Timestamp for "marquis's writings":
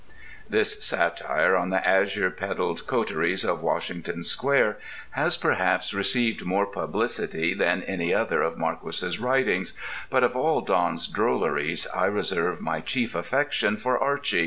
8.57-9.73